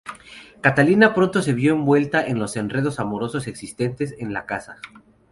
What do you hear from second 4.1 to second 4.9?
en la casa.